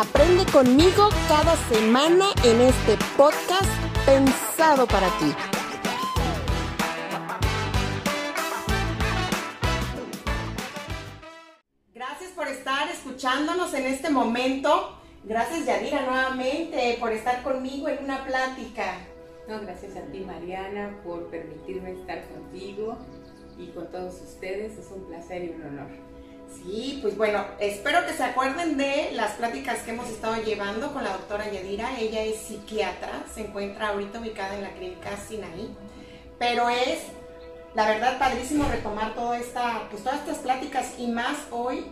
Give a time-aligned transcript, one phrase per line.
[0.00, 3.68] Aprende conmigo cada semana en este podcast
[4.06, 5.34] pensado para ti.
[11.92, 15.00] Gracias por estar escuchándonos en este momento.
[15.24, 18.98] Gracias Yadira nuevamente por estar conmigo en una plática.
[19.48, 22.96] No, gracias a ti Mariana por permitirme estar contigo
[23.58, 24.78] y con todos ustedes.
[24.78, 26.07] Es un placer y un honor.
[26.54, 31.04] Sí, pues bueno, espero que se acuerden de las pláticas que hemos estado llevando con
[31.04, 31.98] la doctora Yadira.
[31.98, 35.74] Ella es psiquiatra, se encuentra ahorita ubicada en la clínica Sinaí,
[36.38, 37.00] pero es,
[37.74, 41.84] la verdad, padrísimo retomar toda esta, pues todas estas pláticas y más hoy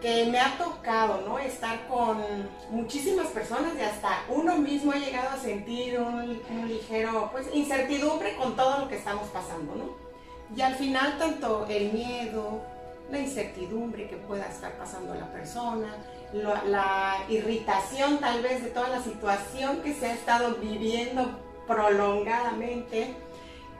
[0.00, 1.38] que me ha tocado, ¿no?
[1.38, 2.22] Estar con
[2.70, 8.34] muchísimas personas y hasta uno mismo ha llegado a sentir un, un ligero, pues, incertidumbre
[8.36, 10.56] con todo lo que estamos pasando, ¿no?
[10.56, 12.62] Y al final tanto el miedo,
[13.10, 15.96] la incertidumbre que pueda estar pasando la persona,
[16.32, 23.14] la, irritación tal vez de toda la situación que se ha estado viviendo prolongadamente.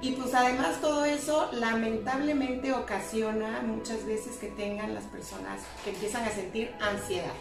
[0.02, 6.24] Y pues además todo eso lamentablemente ocasiona muchas veces que tengan las personas que empiezan
[6.24, 7.34] a sentir ansiedad.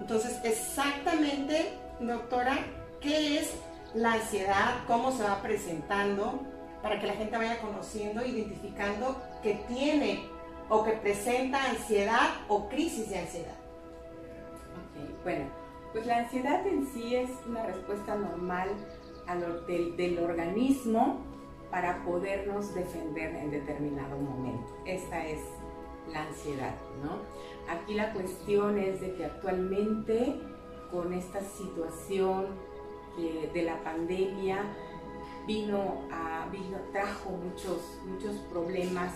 [0.00, 2.58] Entonces, exactamente, doctora,
[3.00, 3.52] ¿qué es
[3.94, 4.74] la ansiedad?
[4.86, 6.42] ¿Cómo se va presentando?
[6.82, 10.28] Para que la gente vaya conociendo, identificando que tiene
[10.68, 13.56] o que presenta ansiedad o crisis de ansiedad.
[15.22, 15.46] bueno,
[15.92, 18.68] pues la ansiedad en sí es una respuesta normal
[19.66, 21.20] del, organismo
[21.70, 24.76] para podernos defender en determinado momento.
[24.84, 25.40] Esta es
[26.12, 27.22] la ansiedad, ¿no?
[27.72, 30.40] Aquí la cuestión es de que actualmente
[30.92, 32.46] con esta situación
[33.54, 34.58] de la pandemia
[35.46, 39.12] vino a vino trajo muchos muchos problemas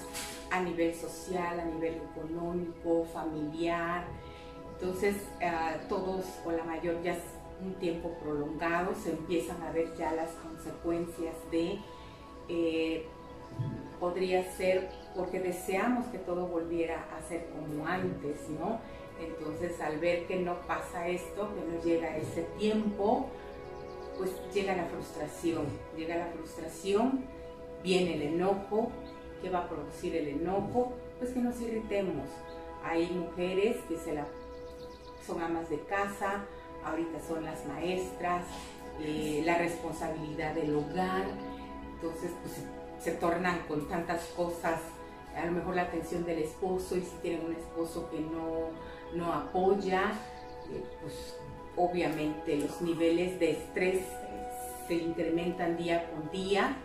[0.51, 4.05] a nivel social, a nivel económico, familiar.
[4.75, 5.51] Entonces, eh,
[5.89, 7.23] todos o la mayor ya es
[7.63, 11.79] un tiempo prolongado, se empiezan a ver ya las consecuencias de,
[12.49, 13.07] eh,
[14.01, 18.81] podría ser porque deseamos que todo volviera a ser como antes, ¿no?
[19.21, 23.29] Entonces, al ver que no pasa esto, que no llega ese tiempo,
[24.21, 25.65] pues llega la frustración,
[25.97, 27.25] llega la frustración,
[27.83, 28.91] viene el enojo,
[29.41, 30.93] ¿Qué va a producir el enojo?
[31.19, 32.29] Pues que nos irritemos.
[32.85, 34.27] Hay mujeres que se la,
[35.27, 36.45] son amas de casa,
[36.85, 38.45] ahorita son las maestras,
[39.01, 41.25] eh, la responsabilidad del hogar,
[41.95, 42.57] entonces pues,
[43.03, 44.79] se tornan con tantas cosas,
[45.35, 48.69] a lo mejor la atención del esposo y si tienen un esposo que no,
[49.15, 50.13] no apoya,
[50.71, 51.41] eh, pues
[51.77, 54.03] obviamente los niveles de estrés
[54.87, 56.77] se incrementan día con día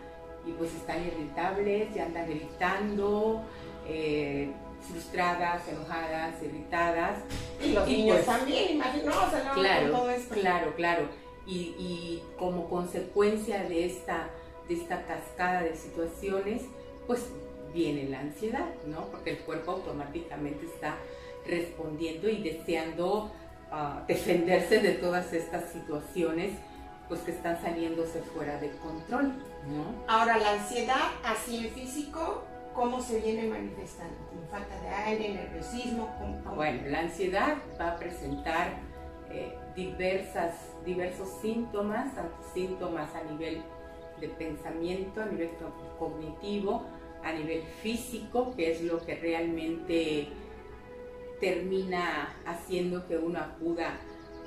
[0.46, 3.41] y pues están irritables, ya andan gritando,
[3.88, 4.51] eh,
[4.81, 7.19] frustradas, enojadas, irritadas.
[7.63, 9.12] Y los niños pues, también, imagino,
[9.56, 10.35] claro, todo esto.
[10.35, 11.07] Claro, claro.
[11.47, 14.29] Y, y, como consecuencia de esta,
[14.67, 16.63] de esta cascada de situaciones,
[17.06, 17.28] pues
[17.73, 19.06] viene la ansiedad, ¿no?
[19.12, 20.97] Porque el cuerpo automáticamente está
[21.46, 23.31] respondiendo y deseando
[24.07, 26.51] defenderse de todas estas situaciones
[27.07, 29.33] pues que están saliéndose fuera de control,
[29.67, 29.85] ¿no?
[30.07, 32.43] Ahora, la ansiedad así en físico,
[32.73, 34.15] ¿cómo se viene manifestando?
[34.49, 36.09] falta de aire, nerviosismo?
[36.55, 38.73] Bueno, la ansiedad va a presentar
[39.29, 40.53] eh, diversas,
[40.85, 42.13] diversos síntomas,
[42.53, 43.61] síntomas a nivel
[44.19, 45.49] de pensamiento, a nivel
[45.99, 46.83] cognitivo,
[47.23, 50.29] a nivel físico, que es lo que realmente
[51.45, 53.99] termina haciendo que uno acuda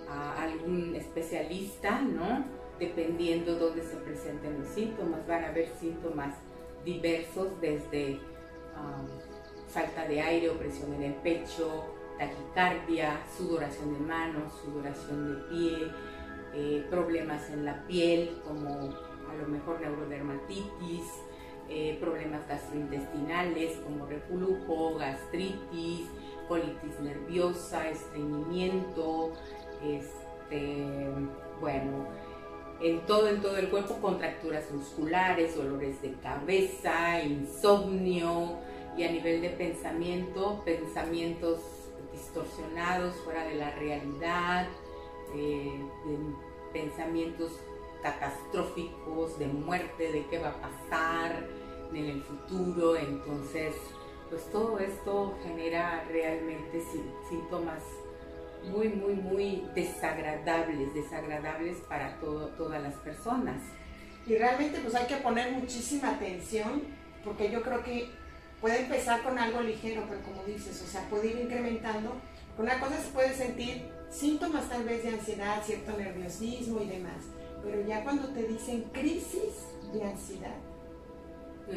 [0.08, 2.44] a algún especialista, ¿no?
[2.80, 5.24] Dependiendo dónde se presenten los síntomas.
[5.28, 6.34] Van a haber síntomas
[6.84, 8.14] diversos desde
[8.74, 9.06] um,
[9.68, 11.84] falta de aire, opresión en el pecho,
[12.18, 15.92] taquicardia, sudoración de manos, sudoración de pie,
[16.52, 18.70] eh, problemas en la piel como
[19.30, 21.04] a lo mejor neurodermatitis,
[21.68, 26.08] eh, problemas gastrointestinales como reflujo, gastritis,
[26.48, 29.32] colitis nerviosa, estreñimiento,
[29.84, 31.08] este,
[31.60, 32.06] bueno,
[32.80, 38.56] en todo, en todo el cuerpo, contracturas musculares, dolores de cabeza, insomnio
[38.96, 41.60] y a nivel de pensamiento, pensamientos
[42.12, 44.68] distorsionados fuera de la realidad,
[45.34, 45.80] eh,
[46.72, 47.52] pensamientos
[48.02, 51.46] catastróficos, de muerte, de qué va a pasar
[51.92, 52.96] en el futuro.
[52.96, 53.74] Entonces,
[54.28, 56.82] pues todo esto genera realmente
[57.28, 57.82] síntomas
[58.70, 63.62] muy, muy, muy desagradables, desagradables para todas las personas.
[64.26, 66.82] Y realmente pues hay que poner muchísima atención
[67.24, 68.10] porque yo creo que
[68.60, 72.14] puede empezar con algo ligero, pero como dices, o sea, puede ir incrementando.
[72.58, 77.24] Una cosa se puede sentir síntomas tal vez de ansiedad, cierto nerviosismo y demás,
[77.62, 80.56] pero ya cuando te dicen crisis de ansiedad.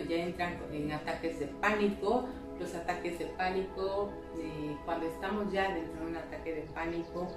[0.07, 2.25] Ya entran en ataques de pánico,
[2.61, 7.27] los ataques de pánico, eh, cuando estamos ya dentro de un ataque de pánico,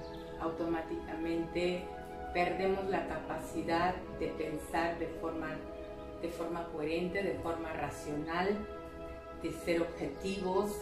[0.41, 1.85] automáticamente
[2.35, 5.56] perdemos la capacidad de pensar de forma,
[6.21, 8.49] de forma coherente, de forma racional,
[9.43, 10.73] de ser objetivos,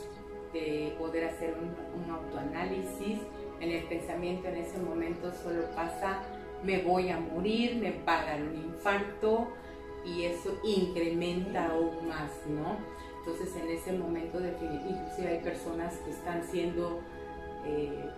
[0.53, 3.19] de poder hacer un, autoanálisis.
[3.61, 6.23] En el pensamiento en ese momento solo pasa,
[6.65, 9.49] me voy a morir, me va un infarto
[10.05, 12.77] y eso incrementa aún más, ¿no?
[13.25, 17.01] Entonces en ese momento, inclusive hay personas que están siendo,
[17.65, 18.11] eh,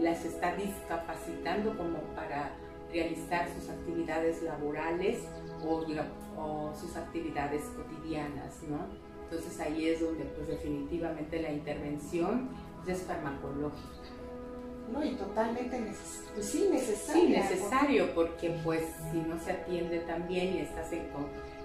[0.00, 2.52] las está discapacitando como para
[2.92, 5.24] realizar sus actividades laborales
[5.66, 8.78] o, sus actividades cotidianas, ¿no?
[9.24, 12.48] Entonces ahí es donde pues definitivamente la intervención
[12.86, 13.88] es farmacológica.
[14.92, 16.30] No, y totalmente necesario.
[16.34, 17.22] Pues sí, necesario.
[17.22, 21.08] Sí, necesario, porque pues si no se atiende también y estás en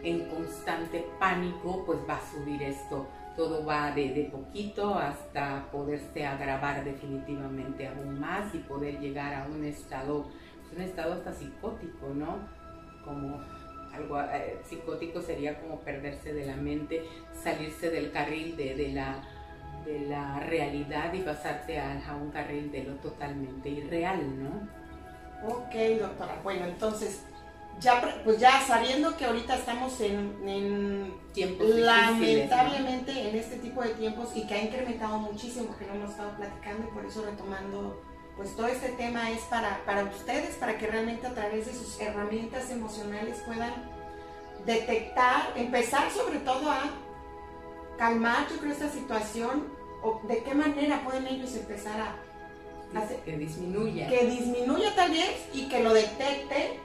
[0.03, 3.07] en constante pánico, pues va a subir esto.
[3.35, 9.63] Todo va de, poquito hasta poderse agravar definitivamente aún más y poder llegar a un
[9.65, 10.27] estado,
[10.61, 12.37] pues, un estado hasta psicótico, ¿no?
[13.03, 13.41] Como
[13.93, 17.03] algo eh, psicótico sería como perderse de la mente,
[17.33, 23.69] salirse del carril de, la, realidad y pasarte a, a un carril de lo totalmente
[23.69, 24.67] irreal, ¿no?
[25.45, 26.39] Ok, doctora.
[26.41, 27.23] Bueno, entonces
[27.79, 34.29] ya, pues ya sabiendo que ahorita estamos en, tiempos lamentablemente en este tipo de tiempos
[34.35, 38.03] y que ha incrementado muchísimo porque no hemos estado platicando y por eso retomando
[38.37, 41.99] pues todo este tema es para, para ustedes, para que realmente a través de sus
[41.99, 43.73] herramientas emocionales puedan
[44.65, 46.91] detectar, empezar sobre todo a
[47.97, 49.67] calmar yo creo esta situación
[50.01, 54.07] o de qué manera pueden ellos empezar a, hacer, que disminuya.
[54.07, 56.79] Que disminuya tal vez y que lo detecte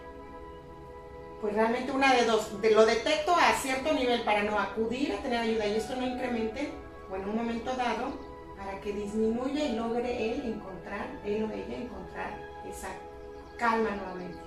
[1.40, 5.38] pues realmente una de dos, lo detecto a cierto nivel para no acudir a tener
[5.38, 6.70] ayuda y esto no incremente,
[7.10, 8.12] o en un momento dado,
[8.56, 12.36] para que disminuya y logre él encontrar, él o ella encontrar
[12.68, 12.88] esa
[13.56, 14.38] calma nuevamente.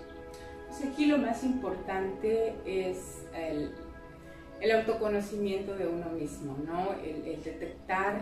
[0.68, 3.74] Pues aquí lo más importante es el,
[4.72, 6.94] autoconocimiento de uno mismo, ¿no?
[7.04, 8.22] El, detectar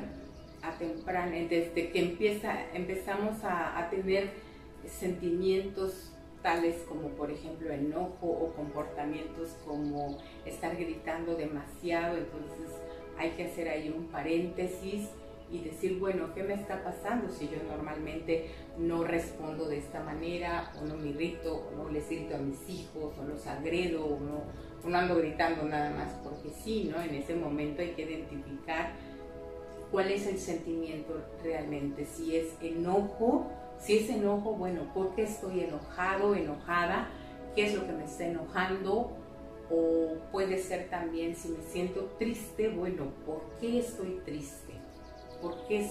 [0.61, 4.29] a temprana, desde que empieza, empezamos a, a tener
[4.87, 12.69] sentimientos tales como por ejemplo enojo o comportamientos como estar gritando demasiado, entonces
[13.17, 15.09] hay que hacer ahí un paréntesis
[15.51, 20.71] y decir, bueno, ¿qué me está pasando si yo normalmente no respondo de esta manera
[20.79, 24.19] o no me irrito o no les grito a mis hijos o los agredo o
[24.19, 24.43] no,
[24.85, 27.01] o no ando gritando nada más porque sí, ¿no?
[27.01, 28.93] En ese momento hay que identificar
[29.91, 33.47] cuál es el sentimiento realmente, si es enojo
[33.79, 37.07] si es enojo, bueno, ¿por qué estoy enojado, enojada?
[37.55, 39.11] ¿Qué es lo que me está enojando?
[39.71, 44.73] O puede ser también si me siento triste, bueno, ¿por qué estoy triste?
[45.41, 45.89] ¿Por qué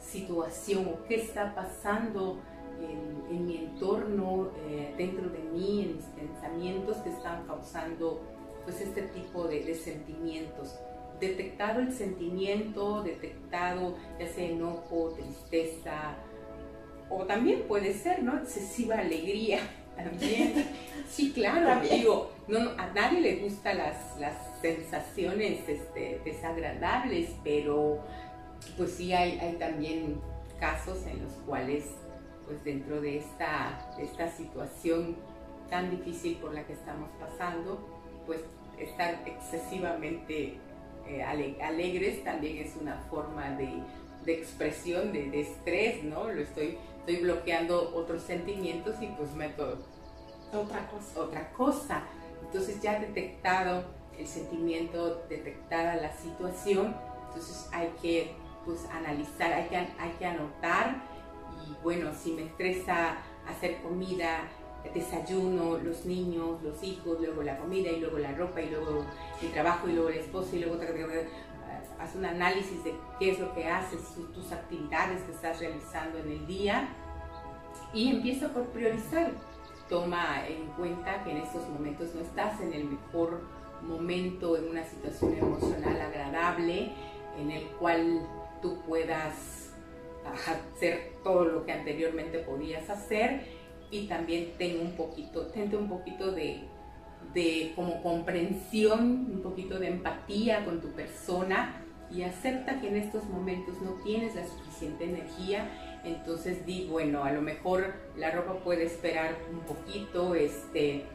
[0.00, 2.38] situación o qué está pasando
[2.80, 8.20] en, mi entorno, eh, dentro de mí, en mis pensamientos que están causando
[8.64, 10.78] pues este tipo de, de sentimientos?
[11.18, 16.16] Detectado el sentimiento, detectado ya sea enojo, tristeza,
[17.10, 18.36] o también puede ser, ¿no?
[18.38, 19.60] Excesiva alegría
[19.96, 20.66] también.
[21.08, 28.00] Sí, claro, digo, no, a nadie le gustan las, las sensaciones este, desagradables, pero
[28.76, 30.20] pues sí hay, hay también
[30.58, 31.84] casos en los cuales
[32.46, 35.16] pues dentro de esta, esta situación
[35.70, 37.78] tan difícil por la que estamos pasando,
[38.26, 38.40] pues
[38.78, 40.58] estar excesivamente
[41.06, 43.70] eh, alegres también es una forma de,
[44.24, 46.30] de expresión de, de, estrés, ¿no?
[46.30, 49.78] Lo estoy estoy bloqueando otros sentimientos y pues meto
[50.52, 51.20] otra cosa.
[51.20, 52.02] Otra cosa.
[52.42, 53.84] Entonces ya detectado
[54.18, 56.96] el sentimiento, detectada la situación,
[57.26, 58.32] entonces hay que
[58.64, 61.02] pues analizar, hay que, hay que anotar
[61.66, 64.48] y bueno, si me estresa hacer comida,
[64.94, 69.04] desayuno, los niños, los hijos, luego la comida y luego la ropa y luego
[69.42, 70.78] el trabajo y luego el esposo y luego
[72.04, 74.00] haz un análisis de qué es lo que haces,
[74.34, 76.88] tus actividades que estás realizando en el día
[77.92, 79.32] y empieza por priorizar.
[79.88, 83.42] Toma en cuenta que en estos momentos no estás en el mejor
[83.82, 86.90] momento, en una situación emocional agradable,
[87.38, 88.26] en el cual
[88.62, 89.72] tú puedas
[90.24, 93.46] hacer todo lo que anteriormente podías hacer
[93.90, 96.64] y también ten un poquito, tente un poquito de,
[97.34, 103.24] de como comprensión, un poquito de empatía con tu persona y acepta que en estos
[103.24, 105.68] momentos no tienes la suficiente energía
[106.04, 111.06] entonces di, bueno, a lo mejor la ropa puede esperar un poquito, este,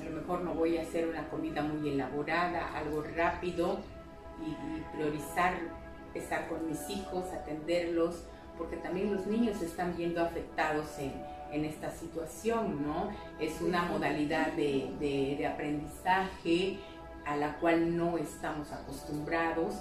[0.00, 3.80] a lo mejor no voy a hacer una comida muy elaborada, algo rápido
[4.40, 5.54] y, priorizar
[6.14, 8.24] estar con mis hijos, atenderlos,
[8.56, 13.08] porque también los niños están viendo afectados en, esta situación, ¿no?
[13.40, 16.78] Es una modalidad de, de aprendizaje
[17.24, 19.76] a la cual no estamos acostumbrados,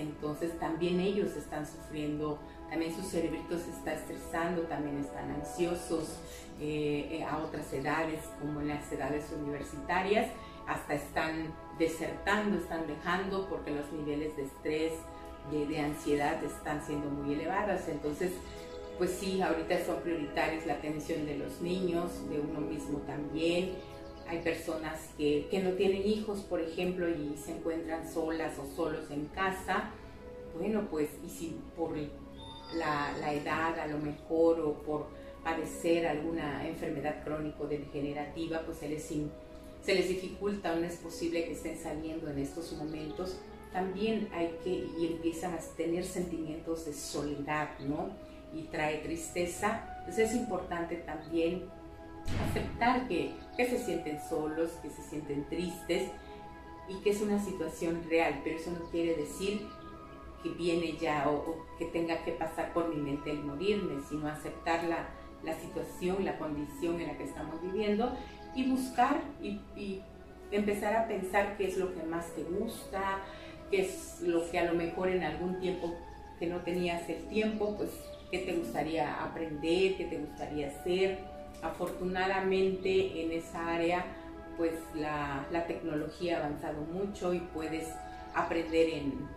[0.00, 2.38] entonces también ellos están sufriendo
[2.68, 6.18] también su cerebrito se está estresando, también están ansiosos
[6.60, 10.30] eh, eh, a otras edades, como en las edades universitarias,
[10.66, 14.92] hasta están desertando, están dejando porque los niveles de estrés,
[15.50, 17.82] de, de ansiedad están siendo muy elevados.
[17.88, 18.32] Entonces,
[18.98, 23.74] pues sí, ahorita son prioritarios la atención de los niños, de uno mismo también.
[24.28, 29.10] Hay personas que, que no tienen hijos, por ejemplo, y se encuentran solas o solos
[29.10, 29.90] en casa.
[30.58, 31.96] Bueno, pues, y si por
[32.74, 35.06] la, edad a lo mejor o por
[35.44, 41.52] padecer alguna enfermedad crónico-degenerativa, pues se les, se les dificulta o no es posible que
[41.52, 43.38] estén saliendo en estos momentos,
[43.72, 48.10] también hay que, y empiezan a tener sentimientos de soledad, ¿no?
[48.54, 49.96] Y trae tristeza.
[50.00, 51.64] Entonces es importante también
[52.48, 56.10] aceptar que, que se sienten solos, que se sienten tristes
[56.88, 59.66] y que es una situación real, pero eso no quiere decir
[60.42, 64.84] que viene ya o, que tenga que pasar por mi mente el morirme, sino aceptar
[64.84, 65.08] la,
[65.42, 68.12] la, situación, la condición en la que estamos viviendo
[68.54, 70.02] y buscar y, y,
[70.52, 73.20] empezar a pensar qué es lo que más te gusta,
[73.68, 75.92] qué es lo que a lo mejor en algún tiempo
[76.38, 77.90] que no tenías el tiempo, pues
[78.30, 81.18] qué te gustaría aprender, qué te gustaría hacer.
[81.62, 84.04] Afortunadamente en esa área
[84.56, 87.88] pues la, la tecnología ha avanzado mucho y puedes
[88.34, 89.28] aprender en,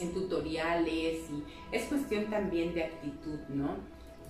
[0.00, 3.76] en tutoriales y es cuestión también de actitud, ¿no?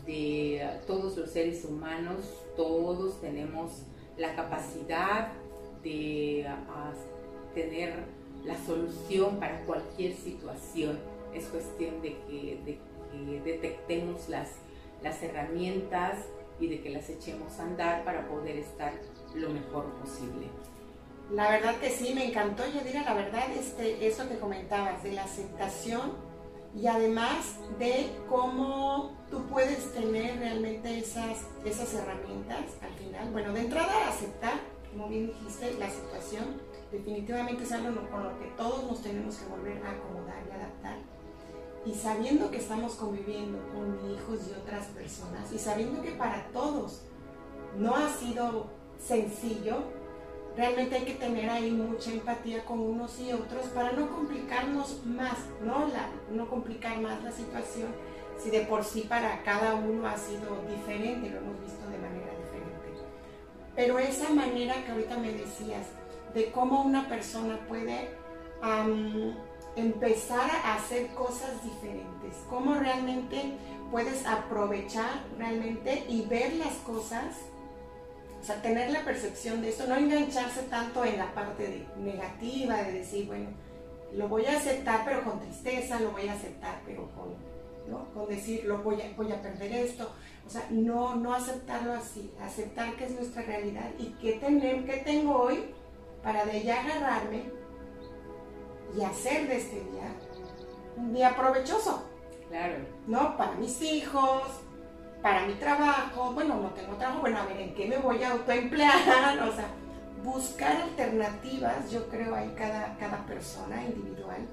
[0.06, 2.18] De todos los seres humanos,
[2.56, 3.82] todos tenemos
[4.16, 5.32] la capacidad
[5.82, 6.46] de
[7.54, 7.94] tener
[8.44, 10.98] la solución para cualquier situación.
[11.34, 12.78] Es cuestión de que,
[13.44, 14.50] detectemos las,
[15.02, 16.18] las herramientas
[16.58, 18.92] y de que las echemos a andar para poder estar
[19.34, 20.48] lo mejor posible.
[21.30, 25.24] La verdad que sí, me encantó, Yadira, la verdad, este, eso que comentabas, de la
[25.24, 26.12] aceptación
[26.74, 33.30] y además de cómo tú puedes tener realmente esas, esas herramientas al final.
[33.32, 34.60] Bueno, de entrada, aceptar,
[34.92, 36.60] como bien dijiste, la situación,
[36.92, 41.15] definitivamente es algo con lo que todos nos tenemos que volver a acomodar y adaptar.
[41.86, 47.02] Y sabiendo que estamos conviviendo con hijos y otras personas, y sabiendo que para todos
[47.78, 48.66] no ha sido
[48.98, 49.76] sencillo,
[50.56, 55.36] realmente hay que tener ahí mucha empatía con unos y otros para no complicarnos más,
[55.64, 55.86] ¿no?
[55.88, 57.88] La, no complicar más la situación
[58.38, 62.32] si de por sí para cada uno ha sido diferente, lo hemos visto de manera
[62.36, 62.76] diferente.
[63.74, 65.86] Pero esa manera que ahorita me decías,
[66.34, 68.10] de cómo una persona puede
[69.76, 73.52] empezar a hacer cosas diferentes, cómo realmente
[73.90, 77.36] puedes aprovechar realmente y ver las cosas
[78.40, 82.92] o sea, tener la percepción de esto, no engancharse tanto en la parte negativa, de
[82.92, 83.48] decir, bueno,
[84.14, 87.34] lo voy a aceptar pero con tristeza, lo voy a aceptar pero con,
[87.90, 88.06] ¿no?
[88.14, 90.12] con decir, lo voy a, voy a perder esto.
[90.46, 94.98] O sea, no, no aceptarlo así, aceptar que es nuestra realidad y que, tener, que
[94.98, 95.64] tengo hoy
[96.22, 97.50] para de ella agarrarme
[98.96, 100.12] y hacer de este día
[100.96, 102.02] un día provechoso.
[102.48, 102.74] Claro.
[103.06, 103.36] ¿No?
[103.36, 104.42] Para mis hijos,
[105.22, 108.32] para mi trabajo, bueno, no tengo trabajo, bueno, a ver, ¿en qué me voy a
[108.32, 108.94] autoemplear?
[109.48, 109.68] O sea,
[110.22, 114.46] buscar alternativas, yo creo, hay cada, cada persona individual.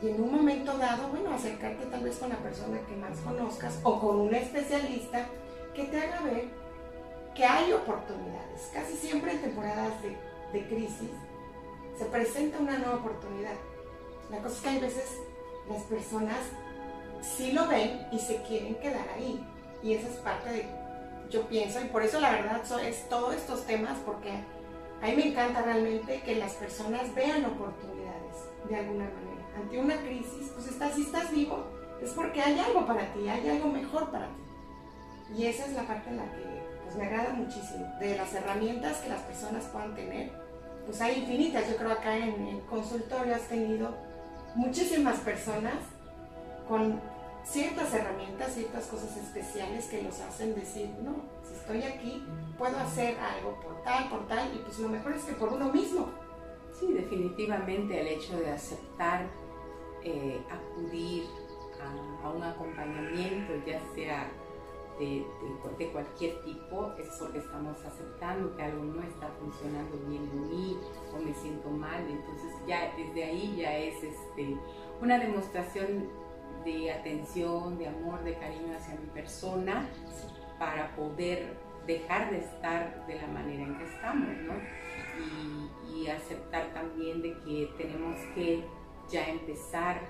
[0.00, 3.80] Y en un momento dado, bueno, acercarte tal vez con la persona que más conozcas
[3.82, 5.26] o con un especialista
[5.74, 6.46] que te haga ver
[7.34, 8.70] que hay oportunidades.
[8.72, 10.16] Casi siempre en temporadas de,
[10.52, 11.10] de crisis
[11.96, 13.54] se presenta una nueva oportunidad.
[14.30, 15.18] La cosa es que hay veces
[15.68, 16.38] las personas
[17.22, 19.44] sí lo ven y se quieren quedar ahí
[19.82, 20.68] y esa es parte de,
[21.30, 24.32] yo pienso, y por eso la verdad es todos estos temas, porque
[25.02, 28.36] a mí me encanta realmente que las personas vean oportunidades
[28.68, 29.46] de alguna manera.
[29.56, 31.64] Ante una crisis, pues estás, si estás vivo,
[32.02, 35.36] es porque hay algo para ti, hay algo mejor para ti.
[35.36, 38.98] Y esa es la parte en la que pues, me agrada muchísimo, de las herramientas
[38.98, 40.32] que las personas puedan tener.
[40.86, 43.94] Pues hay infinitas, yo creo acá en el consultorio has tenido
[44.58, 45.76] muchísimas personas
[46.66, 47.00] con
[47.44, 51.14] ciertas herramientas, ciertas cosas especiales que los hacen decir, no,
[51.46, 52.24] si estoy aquí,
[52.58, 55.72] puedo hacer algo por tal, por tal, y pues lo mejor es que por uno
[55.72, 56.08] mismo.
[56.78, 59.26] Sí, definitivamente el hecho de aceptar
[60.04, 61.24] eh, acudir
[62.24, 64.28] a, un acompañamiento, ya sea
[64.98, 65.26] de,
[65.92, 70.76] cualquier tipo, es porque estamos aceptando que algo no está funcionando bien en mí
[71.14, 72.06] o me siento mal.
[72.08, 74.56] Entonces ya desde ahí ya es este,
[75.00, 76.08] una demostración
[76.64, 79.88] de atención, de amor, de cariño hacia mi persona
[80.58, 84.54] para poder dejar de estar de la manera en que estamos, ¿no?
[85.88, 88.64] Y, y aceptar también de que tenemos que
[89.08, 90.00] ya empezar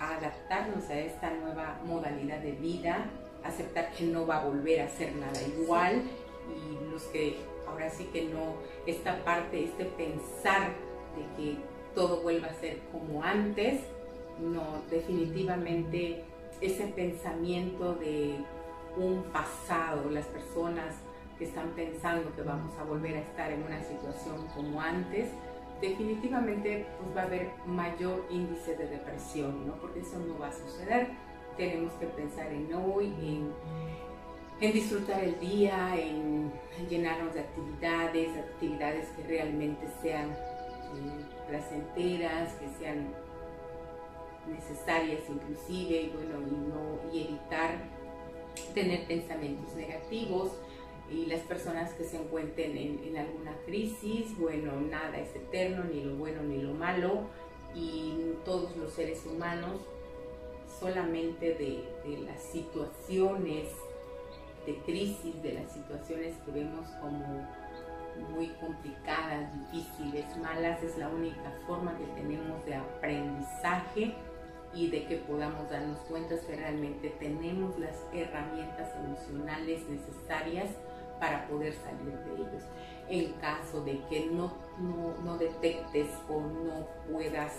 [0.00, 3.10] a adaptarnos a esta nueva modalidad de vida,
[3.44, 6.02] aceptar que no va a volver a ser nada igual
[6.48, 8.54] y los que ahora sí que no,
[8.86, 10.72] esta parte, este pensar
[11.16, 11.56] de que
[11.94, 13.80] todo vuelva a ser como antes,
[14.40, 16.24] no, definitivamente
[16.60, 18.36] ese pensamiento de
[18.96, 20.96] un pasado, las personas
[21.38, 25.28] que están pensando que vamos a volver a estar en una situación como antes,
[25.80, 29.74] definitivamente pues va a haber mayor índice de depresión, ¿no?
[29.74, 31.08] Porque eso no va a suceder.
[31.56, 36.52] Tenemos que pensar en hoy, en, disfrutar el día, en
[36.88, 43.08] llenarnos de actividades, actividades que realmente sean eh, placenteras, que sean
[44.48, 46.38] necesarias inclusive, y bueno,
[47.12, 47.76] y, evitar
[48.74, 50.52] tener pensamientos negativos
[51.10, 56.16] y las personas que se encuentren en, alguna crisis, bueno, nada es eterno, ni lo
[56.16, 57.26] bueno ni lo malo,
[57.74, 59.80] y todos los seres humanos
[60.82, 63.68] solamente de, las situaciones
[64.66, 67.46] de crisis, de las situaciones que vemos como
[68.34, 74.14] muy complicadas, difíciles, malas, es la única forma que tenemos de aprendizaje
[74.74, 80.68] y de que podamos darnos cuenta que realmente tenemos las herramientas emocionales necesarias
[81.20, 82.62] para poder salir de ellos.
[83.08, 84.52] En caso de que no,
[85.24, 87.52] no, detectes o no puedas,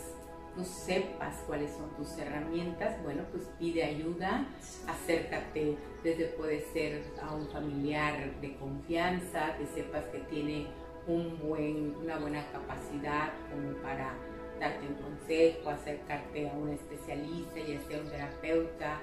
[0.56, 4.46] no sepas cuáles son tus herramientas, bueno, pues pide ayuda,
[4.88, 10.68] acércate, desde puede ser a un familiar de confianza, que sepas que tiene
[11.08, 14.14] un buen, una buena capacidad como para
[14.60, 19.02] darte un consejo, acercarte a un especialista, ya sea un terapeuta,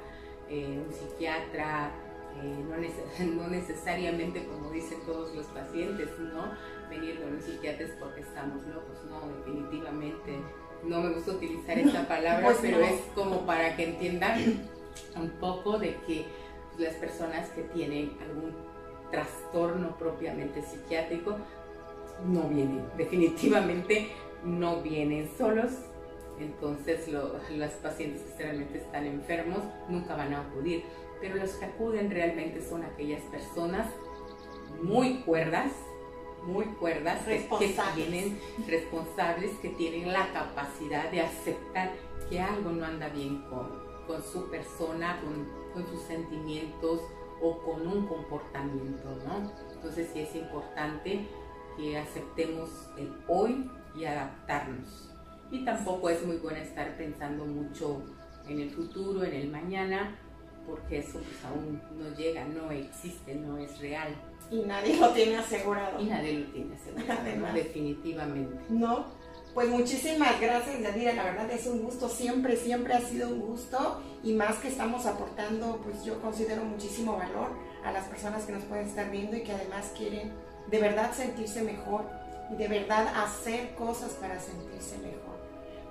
[0.48, 1.90] eh, un psiquiatra,
[2.42, 6.52] eh, no, necesariamente como dicen todos los pacientes, ¿no?
[6.88, 10.38] Venir con un psiquiatra es porque estamos locos, no, definitivamente.
[10.84, 14.68] No me gusta utilizar esta palabra, pues pero es como para que entiendan
[15.16, 16.24] un poco de que
[16.78, 18.54] las personas que tienen algún
[19.10, 21.36] trastorno propiamente psiquiátrico
[22.26, 24.08] no vienen, definitivamente
[24.44, 25.72] no vienen solos,
[26.38, 30.84] entonces los pacientes que realmente están enfermos nunca van a acudir
[31.20, 33.86] pero los que acuden realmente son aquellas personas
[34.82, 35.72] muy cuerdas,
[36.44, 41.92] muy cuerdas, que tienen responsables, que tienen la capacidad de aceptar
[42.28, 43.68] que algo no anda bien con,
[44.06, 47.00] con su persona, con, con, sus sentimientos
[47.42, 49.50] o con un comportamiento, ¿no?
[49.72, 51.26] Entonces sí es importante
[51.76, 55.10] que aceptemos el hoy y adaptarnos.
[55.50, 58.02] Y tampoco es muy bueno estar pensando mucho
[58.48, 60.16] en el futuro, en el mañana,
[60.66, 64.14] porque eso pues aún no llega, no existe, no es real.
[64.50, 66.00] Y nadie lo tiene asegurado.
[66.00, 68.56] Y nadie lo tiene asegurado, definitivamente.
[68.68, 69.06] No,
[69.54, 74.02] pues muchísimas gracias Yadira, la verdad es un gusto, siempre, siempre ha sido un gusto.
[74.22, 77.48] Y más que estamos aportando, pues yo considero muchísimo valor
[77.84, 80.32] a las personas que nos pueden estar viendo y que además quieren
[80.70, 82.04] de verdad sentirse mejor
[82.52, 85.20] y de verdad hacer cosas para sentirse mejor.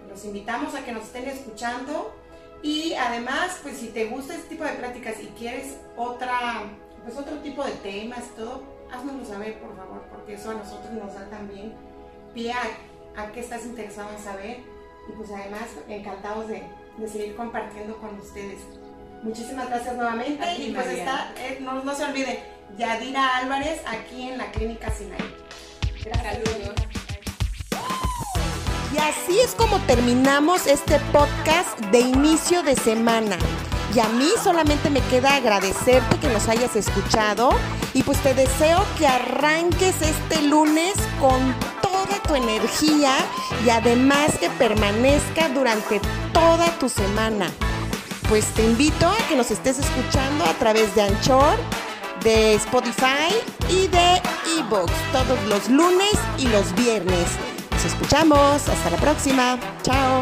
[0.10, 2.14] Los invitamos a que nos estén escuchando.
[2.62, 6.64] Y además, pues si te gusta este tipo de pláticas y quieres otra,
[7.04, 10.92] pues otro tipo de temas y todo, háznoslo saber, por favor, porque eso a nosotros
[10.92, 11.74] nos da también
[12.34, 14.58] pie a, a qué estás interesado en saber.
[15.08, 16.64] Y pues además, encantados de,
[16.98, 18.60] de seguir compartiendo con ustedes.
[19.24, 20.56] Muchísimas gracias nuevamente.
[20.58, 22.44] y pues está, eh, no, no, se olvide,
[22.78, 25.20] Yadira Álvarez aquí en la Clínica Sinai.
[26.04, 26.38] Gracias.
[26.46, 26.90] Saludos.
[28.94, 33.38] Y así es como terminamos este podcast de inicio de semana.
[33.96, 37.50] Y a mí solamente me queda agradecerte que nos hayas escuchado
[37.94, 43.16] y pues te deseo que arranques este lunes con toda tu energía
[43.66, 46.00] y además que permanezca durante
[46.34, 47.50] toda tu semana.
[48.30, 51.58] Pues te invito a que nos estés escuchando a través de Anchor,
[52.24, 53.34] de Spotify
[53.70, 54.22] y de
[54.60, 57.26] eBooks todos los lunes y los viernes.
[57.72, 58.68] Nos escuchamos.
[58.68, 59.58] Hasta la próxima.
[59.84, 60.22] Chao.